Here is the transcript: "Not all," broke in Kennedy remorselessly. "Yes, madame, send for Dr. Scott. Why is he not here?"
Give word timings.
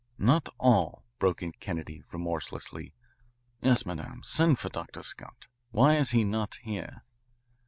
"Not 0.17 0.49
all," 0.59 1.03
broke 1.19 1.43
in 1.43 1.51
Kennedy 1.51 2.01
remorselessly. 2.11 2.95
"Yes, 3.61 3.85
madame, 3.85 4.23
send 4.23 4.57
for 4.57 4.69
Dr. 4.69 5.03
Scott. 5.03 5.45
Why 5.69 5.97
is 5.97 6.09
he 6.09 6.23
not 6.23 6.55
here?" 6.63 7.03